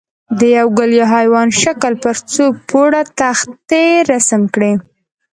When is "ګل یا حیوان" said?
0.77-1.47